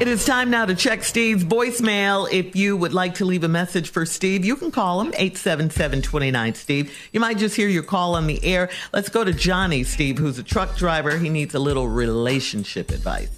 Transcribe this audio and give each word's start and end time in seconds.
It 0.00 0.06
is 0.06 0.24
time 0.24 0.48
now 0.48 0.64
to 0.64 0.76
check 0.76 1.02
Steve's 1.02 1.42
voicemail. 1.42 2.30
If 2.30 2.54
you 2.54 2.76
would 2.76 2.94
like 2.94 3.14
to 3.14 3.24
leave 3.24 3.42
a 3.42 3.48
message 3.48 3.90
for 3.90 4.06
Steve, 4.06 4.44
you 4.44 4.54
can 4.54 4.70
call 4.70 5.00
him 5.00 5.10
877-29 5.10 6.54
Steve. 6.54 6.96
You 7.12 7.18
might 7.18 7.36
just 7.36 7.56
hear 7.56 7.66
your 7.66 7.82
call 7.82 8.14
on 8.14 8.28
the 8.28 8.42
air. 8.44 8.70
Let's 8.92 9.08
go 9.08 9.24
to 9.24 9.32
Johnny, 9.32 9.82
Steve, 9.82 10.18
who's 10.18 10.38
a 10.38 10.44
truck 10.44 10.76
driver. 10.76 11.18
He 11.18 11.28
needs 11.28 11.52
a 11.56 11.58
little 11.58 11.88
relationship 11.88 12.92
advice. 12.92 13.28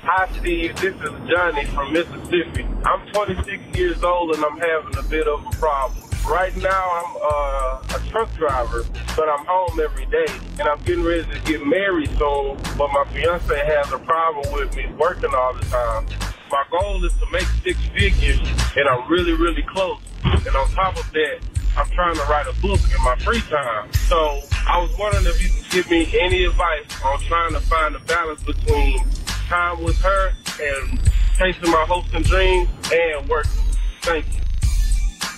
Hi, 0.00 0.26
Steve. 0.38 0.74
This 0.76 0.94
is 0.94 1.28
Johnny 1.28 1.66
from 1.66 1.92
Mississippi. 1.92 2.66
I'm 2.86 3.06
26 3.12 3.76
years 3.76 4.02
old 4.02 4.34
and 4.34 4.42
I'm 4.42 4.56
having 4.56 4.96
a 4.96 5.02
bit 5.02 5.28
of 5.28 5.44
a 5.44 5.50
problem. 5.56 6.07
Right 6.28 6.54
now, 6.58 6.70
I'm 6.70 7.16
uh, 7.22 7.96
a 7.96 8.10
truck 8.10 8.30
driver, 8.36 8.84
but 9.16 9.30
I'm 9.30 9.46
home 9.46 9.80
every 9.80 10.04
day, 10.06 10.26
and 10.60 10.68
I'm 10.68 10.78
getting 10.82 11.02
ready 11.02 11.24
to 11.24 11.40
get 11.50 11.66
married 11.66 12.10
soon. 12.18 12.58
But 12.76 12.92
my 12.92 13.06
fiance 13.14 13.48
has 13.48 13.90
a 13.92 13.98
problem 13.98 14.52
with 14.52 14.76
me 14.76 14.92
working 14.98 15.30
all 15.34 15.54
the 15.54 15.64
time. 15.64 16.06
My 16.50 16.64
goal 16.70 17.02
is 17.02 17.14
to 17.14 17.26
make 17.32 17.46
six 17.64 17.78
figures, 17.96 18.40
and 18.76 18.86
I'm 18.86 19.08
really, 19.10 19.32
really 19.32 19.62
close. 19.62 20.02
And 20.22 20.54
on 20.54 20.68
top 20.72 20.98
of 20.98 21.10
that, 21.12 21.38
I'm 21.78 21.88
trying 21.92 22.16
to 22.16 22.22
write 22.24 22.46
a 22.46 22.60
book 22.60 22.80
in 22.94 23.02
my 23.02 23.16
free 23.20 23.40
time. 23.48 23.90
So 23.94 24.42
I 24.66 24.82
was 24.82 24.94
wondering 24.98 25.24
if 25.24 25.42
you 25.42 25.48
could 25.48 25.70
give 25.70 25.90
me 25.90 26.12
any 26.20 26.44
advice 26.44 26.84
on 27.06 27.20
trying 27.20 27.54
to 27.54 27.60
find 27.60 27.96
a 27.96 28.00
balance 28.00 28.42
between 28.42 29.00
time 29.48 29.82
with 29.82 29.96
her 30.00 30.34
and 30.60 31.00
chasing 31.38 31.70
my 31.70 31.86
hopes 31.88 32.10
and 32.12 32.22
dreams 32.22 32.68
and 32.92 33.26
working. 33.30 33.62
Thank 34.02 34.26
you. 34.26 34.47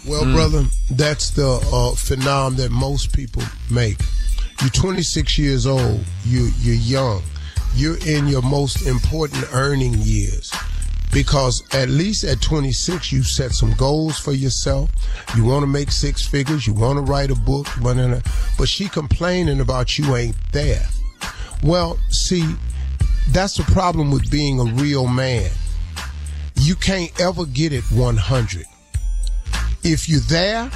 Well, 0.07 0.25
mm. 0.25 0.35
brother, 0.35 0.65
that's 0.91 1.31
the 1.31 1.61
uh, 1.73 1.95
phenomenon 1.95 2.57
that 2.57 2.71
most 2.71 3.15
people 3.15 3.43
make. 3.71 3.99
You're 4.61 4.71
26 4.71 5.39
years 5.39 5.67
old. 5.67 6.05
You 6.25 6.51
you're 6.61 6.75
young. 6.75 7.23
You're 7.75 7.99
in 8.07 8.27
your 8.27 8.43
most 8.43 8.87
important 8.87 9.45
earning 9.53 9.95
years 9.99 10.53
because 11.13 11.63
at 11.75 11.89
least 11.89 12.25
at 12.25 12.41
26 12.41 13.13
you 13.13 13.23
set 13.23 13.53
some 13.53 13.73
goals 13.75 14.19
for 14.19 14.33
yourself 14.33 14.91
you 15.37 15.45
want 15.45 15.63
to 15.63 15.67
make 15.67 15.91
six 15.91 16.25
figures 16.25 16.67
you 16.67 16.73
want 16.73 16.97
to 16.97 17.03
write 17.03 17.31
a 17.31 17.35
book 17.35 17.67
but 17.83 18.69
she 18.69 18.89
complaining 18.89 19.61
about 19.61 19.99
you 19.99 20.15
ain't 20.15 20.37
there 20.53 20.87
well 21.65 21.99
see 22.11 22.45
that's 23.31 23.57
the 23.57 23.63
problem 23.73 24.11
with 24.11 24.31
being 24.31 24.61
a 24.61 24.65
real 24.75 25.09
man 25.09 25.51
you 26.55 26.77
can't 26.77 27.11
ever 27.21 27.45
get 27.45 27.73
it 27.73 27.83
100 27.91 28.65
if 29.83 30.09
you're 30.09 30.21
there, 30.21 30.71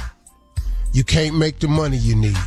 you 0.93 1.03
can't 1.03 1.37
make 1.37 1.59
the 1.59 1.67
money 1.67 1.97
you 1.97 2.15
need. 2.15 2.37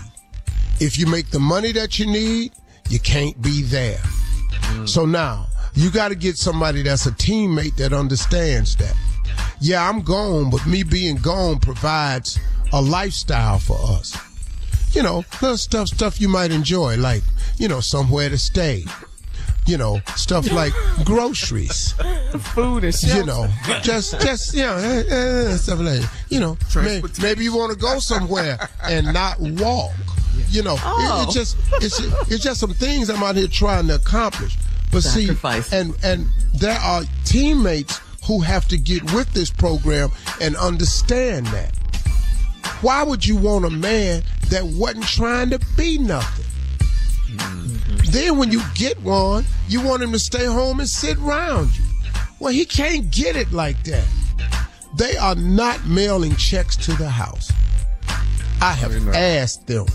If 0.80 0.98
you 0.98 1.06
make 1.06 1.30
the 1.30 1.38
money 1.38 1.72
that 1.72 1.98
you 1.98 2.06
need, 2.06 2.52
you 2.88 2.98
can't 2.98 3.40
be 3.42 3.62
there. 3.62 3.98
Mm. 4.50 4.88
So 4.88 5.04
now, 5.04 5.46
you 5.74 5.90
got 5.90 6.08
to 6.08 6.14
get 6.14 6.36
somebody 6.36 6.82
that's 6.82 7.06
a 7.06 7.10
teammate 7.10 7.76
that 7.76 7.92
understands 7.92 8.76
that. 8.76 8.96
Yeah, 9.60 9.88
I'm 9.88 10.02
gone, 10.02 10.50
but 10.50 10.66
me 10.66 10.82
being 10.82 11.16
gone 11.16 11.58
provides 11.58 12.38
a 12.72 12.80
lifestyle 12.80 13.58
for 13.58 13.78
us. 13.80 14.16
You 14.92 15.02
know, 15.02 15.24
little 15.42 15.56
stuff, 15.56 15.88
stuff 15.88 16.20
you 16.20 16.28
might 16.28 16.50
enjoy, 16.50 16.96
like, 16.96 17.22
you 17.58 17.68
know, 17.68 17.80
somewhere 17.80 18.28
to 18.28 18.38
stay, 18.38 18.84
you 19.68 19.76
know, 19.76 20.00
stuff 20.16 20.50
like 20.52 20.72
groceries, 21.04 21.92
food 22.54 22.84
and 22.84 23.02
you 23.02 23.24
know, 23.24 23.46
just 23.82 24.20
just 24.20 24.54
you 24.54 24.62
know, 24.62 24.74
uh, 24.74 25.14
uh, 25.14 25.56
stuff 25.56 25.78
like 25.80 26.02
you 26.30 26.40
know, 26.40 26.56
may, 26.74 27.02
maybe 27.20 27.44
you 27.44 27.54
want 27.54 27.72
to 27.72 27.78
go 27.78 27.98
somewhere 27.98 28.58
and 28.84 29.12
not 29.12 29.38
walk. 29.38 29.92
You 30.48 30.62
know, 30.62 30.76
oh. 30.78 31.22
it, 31.22 31.28
it, 31.28 31.32
just 31.32 31.56
it's 31.82 32.00
it's 32.32 32.42
just 32.42 32.60
some 32.60 32.72
things 32.72 33.10
I'm 33.10 33.22
out 33.22 33.36
here 33.36 33.48
trying 33.48 33.86
to 33.88 33.96
accomplish. 33.96 34.56
But 34.90 35.02
Sacrifice. 35.02 35.66
see, 35.66 35.76
and 35.76 35.94
and 36.02 36.26
there 36.54 36.78
are 36.78 37.02
teammates 37.24 38.00
who 38.24 38.40
have 38.40 38.66
to 38.68 38.78
get 38.78 39.02
with 39.12 39.32
this 39.34 39.50
program 39.50 40.10
and 40.40 40.56
understand 40.56 41.46
that. 41.48 41.76
Why 42.80 43.02
would 43.02 43.26
you 43.26 43.36
want 43.36 43.64
a 43.64 43.70
man 43.70 44.22
that 44.50 44.64
wasn't 44.64 45.04
trying 45.04 45.50
to 45.50 45.58
be 45.76 45.98
nothing? 45.98 46.44
Mm-hmm. 47.28 48.10
Then 48.10 48.38
when 48.38 48.50
you 48.50 48.62
get 48.74 49.00
one, 49.02 49.44
you 49.68 49.82
want 49.82 50.02
him 50.02 50.12
to 50.12 50.18
stay 50.18 50.44
home 50.44 50.80
and 50.80 50.88
sit 50.88 51.18
around 51.18 51.76
you. 51.76 51.84
Well, 52.40 52.52
he 52.52 52.64
can't 52.64 53.10
get 53.10 53.36
it 53.36 53.52
like 53.52 53.82
that. 53.84 54.06
They 54.96 55.16
are 55.16 55.34
not 55.34 55.86
mailing 55.86 56.34
checks 56.36 56.76
to 56.76 56.92
the 56.92 57.08
house. 57.08 57.52
I 58.60 58.72
have 58.72 58.92
asked 59.14 59.66
them. 59.66 59.86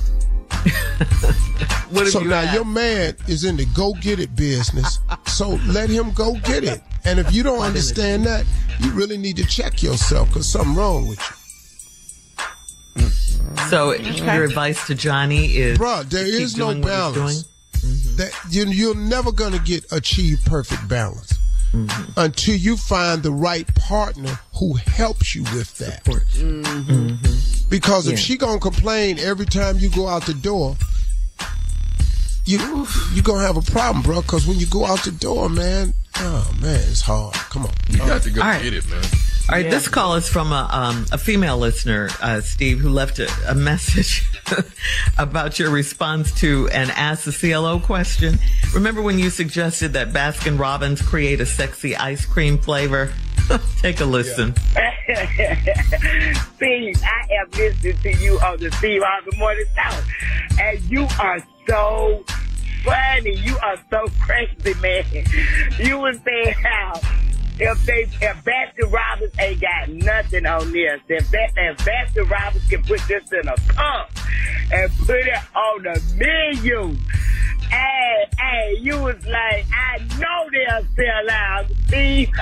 so 2.06 2.19
now 2.21 2.41
asked? 2.41 2.53
your 2.53 2.65
man 2.65 3.15
is 3.27 3.44
in 3.44 3.57
the 3.57 3.65
go 3.74 3.94
get 4.01 4.19
it 4.19 4.35
business. 4.35 5.00
so 5.25 5.59
let 5.68 5.89
him 5.89 6.12
go 6.13 6.35
get 6.44 6.63
it. 6.63 6.81
And 7.06 7.19
if 7.19 7.33
you 7.33 7.44
don't 7.44 7.59
understand 7.59 8.25
that, 8.25 8.45
you 8.80 8.91
really 8.91 9.18
need 9.18 9.35
to 9.38 9.45
check 9.45 9.83
yourself 9.83 10.30
because 10.30 10.50
something 10.51 10.75
wrong 10.75 11.07
with 11.07 11.19
you. 11.19 11.43
So 13.69 13.94
your 13.94 14.44
advice 14.44 14.88
to 14.88 14.95
Johnny 14.95 15.55
is, 15.55 15.77
bro, 15.77 16.03
there 16.03 16.25
is 16.25 16.57
no 16.57 16.73
balance. 16.79 17.44
Mm-hmm. 17.73 18.15
That 18.15 18.31
you, 18.50 18.65
you're 18.67 18.95
never 18.95 19.31
gonna 19.31 19.59
get 19.59 19.91
achieve 19.91 20.39
perfect 20.45 20.88
balance 20.88 21.38
mm-hmm. 21.73 22.11
until 22.17 22.55
you 22.55 22.77
find 22.77 23.23
the 23.23 23.31
right 23.31 23.67
partner 23.75 24.39
who 24.59 24.75
helps 24.75 25.35
you 25.35 25.44
with 25.44 25.77
that. 25.79 26.03
Mm-hmm. 26.05 27.69
Because 27.69 28.07
if 28.07 28.13
yeah. 28.13 28.17
she 28.17 28.38
gonna 28.38 28.59
complain 28.59 29.19
every 29.19 29.45
time 29.45 29.77
you 29.79 29.89
go 29.89 30.07
out 30.07 30.25
the 30.25 30.33
door, 30.33 30.77
you 32.45 32.88
you 33.13 33.21
gonna 33.21 33.45
have 33.45 33.57
a 33.57 33.61
problem, 33.61 34.03
bro. 34.03 34.21
Because 34.21 34.47
when 34.47 34.59
you 34.59 34.67
go 34.67 34.85
out 34.85 35.03
the 35.03 35.11
door, 35.11 35.49
man, 35.49 35.94
oh 36.17 36.56
man, 36.61 36.79
it's 36.89 37.01
hard. 37.01 37.33
Come 37.33 37.65
on, 37.65 37.73
you 37.89 37.97
got 37.97 38.21
to 38.23 38.29
go 38.29 38.41
All 38.41 38.47
right. 38.47 38.61
get 38.61 38.73
it, 38.73 38.89
man. 38.89 39.03
All 39.53 39.59
right, 39.59 39.69
this 39.69 39.88
call 39.88 40.15
is 40.15 40.27
from 40.27 40.51
a, 40.51 40.67
um, 40.71 41.05
a 41.11 41.17
female 41.19 41.59
listener, 41.59 42.09
uh, 42.23 42.41
Steve, 42.41 42.79
who 42.79 42.89
left 42.89 43.19
a, 43.19 43.29
a 43.47 43.53
message 43.69 44.27
about 45.19 45.59
your 45.59 45.69
response 45.69 46.33
to 46.39 46.67
an 46.69 46.89
Ask 46.89 47.25
the 47.25 47.31
CLO 47.31 47.79
question. 47.79 48.39
Remember 48.73 49.03
when 49.03 49.19
you 49.19 49.29
suggested 49.29 49.94
that 49.94 50.11
Baskin 50.11 50.57
Robbins 50.57 51.03
create 51.03 51.39
a 51.39 51.45
sexy 51.45 51.95
ice 51.95 52.25
cream 52.25 52.57
flavor? 52.57 53.13
Take 53.77 54.00
a 54.00 54.05
listen. 54.05 54.55
Steve, 56.56 56.97
I 57.03 57.27
have 57.38 57.56
listened 57.56 58.01
to 58.01 58.17
you 58.17 58.39
on 58.39 58.57
the 58.57 58.71
Steve 58.79 59.03
Harvey 59.06 59.38
Morning 59.38 59.65
Show, 59.75 60.01
and 60.63 60.81
you 60.89 61.07
are 61.19 61.38
so 61.69 62.23
funny. 62.83 63.35
You 63.35 63.56
are 63.59 63.77
so 63.91 64.07
crazy, 64.19 64.73
man. 64.81 65.06
You 65.77 65.99
were 65.99 66.15
saying 66.15 66.53
how 66.53 66.99
if 67.59 67.85
they 67.85 68.03
if 68.03 68.44
Baskin 68.44 68.91
Robbins 68.91 69.33
ain't 69.39 69.61
got 69.61 69.89
nothing 69.89 70.45
on 70.45 70.71
this, 70.71 71.00
if 71.07 71.29
that 71.31 71.51
if 71.55 71.77
Baskin 71.77 72.29
Robbins 72.29 72.67
can 72.67 72.83
put 72.83 73.01
this 73.07 73.31
in 73.31 73.47
a 73.47 73.55
cup 73.73 74.11
and 74.71 74.91
put 75.00 75.19
it 75.19 75.55
on 75.55 75.83
the 75.83 76.01
menu. 76.15 76.95
Hey, 77.69 78.25
hey, 78.38 78.75
you 78.79 79.00
was 79.00 79.25
like, 79.25 79.65
I 79.73 79.97
know 80.19 80.50
they'll 80.51 80.85
sell 80.95 81.29
out, 81.31 81.65
Steve. 81.88 82.29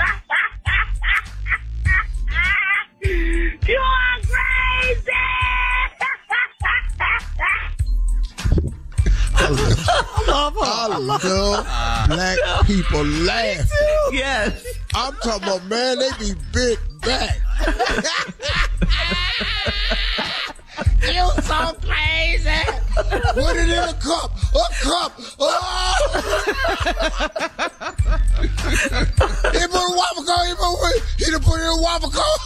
you 3.02 3.78
are 3.78 4.20
crazy! 4.20 5.12
I 10.84 10.98
love 10.98 11.64
black 12.08 12.66
people 12.66 13.04
laugh. 13.04 13.70
Yes. 14.12 14.81
I'm 14.94 15.14
talking 15.22 15.42
about, 15.48 15.64
man, 15.66 15.98
they 15.98 16.10
be 16.18 16.34
bit 16.52 16.78
back. 17.00 17.38
you 21.02 21.30
so 21.42 21.72
crazy! 21.82 22.62
Put 22.94 23.56
it 23.56 23.68
in 23.68 23.78
a 23.78 23.94
cup. 23.94 24.30
A 24.54 24.66
cup. 24.82 25.12
Oh! 25.38 25.96
he 29.52 29.66
put 29.66 29.82
a 29.82 29.92
waffle 29.96 30.24
cone. 30.24 30.46
He 30.46 30.54
put, 30.54 31.02
he 31.18 31.30
done 31.30 31.42
put 31.42 31.58
it 31.58 31.62
in 31.62 31.68
a 31.68 31.80
waffle 31.80 32.10
cone. 32.10 32.40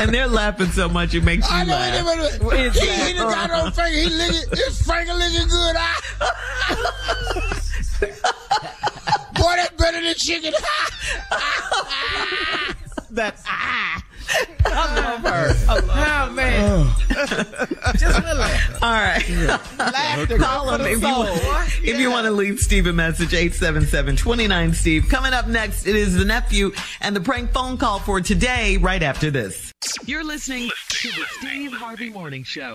and 0.00 0.12
they're 0.14 0.26
laughing 0.26 0.66
so 0.68 0.88
much 0.88 1.14
it 1.14 1.22
makes 1.24 1.48
you 1.48 1.56
I 1.56 1.64
know 1.64 1.72
laugh. 1.72 1.92
he 1.92 2.02
done 2.02 2.40
put 2.40 2.52
He, 2.74 2.88
he 3.06 3.12
done 3.14 3.30
got 3.32 3.50
on 3.50 3.72
finger. 3.72 3.98
He 3.98 4.08
licking. 4.08 4.50
His 4.50 4.82
finger 4.82 5.14
licking 5.14 5.48
good. 5.48 5.76
Ah. 5.78 6.65
Chicken. 10.16 10.52
That's 13.10 13.42
ah. 13.46 14.02
I 14.64 15.00
love 15.00 15.20
her. 15.20 15.54
Oh 15.68 16.30
man. 16.32 16.90
Just 17.96 18.18
a 18.18 18.22
little. 18.22 18.42
All 18.82 18.92
right. 18.92 19.22
Laughter 19.78 20.38
Call 20.38 20.76
good 20.76 20.80
him 20.80 20.80
for 20.80 20.82
the 20.82 20.90
if 20.90 20.90
you, 20.90 21.00
soul, 21.00 21.18
want, 21.24 21.42
boy. 21.42 21.64
if 21.84 22.00
you 22.00 22.10
want 22.10 22.24
to 22.26 22.32
leave 22.32 22.58
Steve 22.58 22.86
a 22.86 22.92
message, 22.92 23.30
877-29-STEVE. 23.30 25.08
Coming 25.08 25.32
up 25.32 25.46
next, 25.46 25.86
it 25.86 25.94
is 25.94 26.16
the 26.16 26.24
nephew 26.24 26.72
and 27.00 27.14
the 27.14 27.20
prank 27.20 27.52
phone 27.52 27.78
call 27.78 28.00
for 28.00 28.20
today, 28.20 28.76
right 28.78 29.02
after 29.02 29.30
this. 29.30 29.72
You're 30.04 30.24
listening 30.24 30.70
to 30.88 31.08
the 31.08 31.24
Steve 31.38 31.72
Harvey 31.72 32.10
Morning 32.10 32.42
Show. 32.42 32.74